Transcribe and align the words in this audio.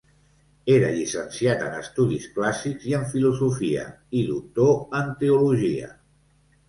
Era 0.75 0.87
llicenciat 0.93 1.61
en 1.65 1.75
Estudis 1.81 2.25
clàssics 2.37 2.89
i 2.93 2.95
en 3.01 3.05
Filosofia, 3.13 3.85
i 4.21 4.25
doctor 4.33 4.75
en 5.03 5.13
Teologia. 5.21 5.93